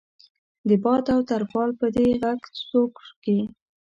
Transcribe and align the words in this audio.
د 0.67 0.69
باد 0.83 1.05
او 1.15 1.19
ترپال 1.29 1.69
په 1.79 1.87
دې 1.95 2.07
غږ 2.21 2.41
ځوږ 2.69 2.93
کې. 3.23 3.37